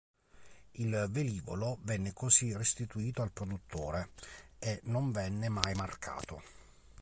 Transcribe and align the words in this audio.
Il 0.83 1.07
velivolo 1.11 1.77
venne 1.83 2.11
così 2.11 2.57
restituito 2.57 3.21
al 3.21 3.29
produttore 3.31 4.13
e 4.57 4.79
non 4.85 5.11
venne 5.11 5.47
mai 5.47 5.75
marcato. 5.75 6.41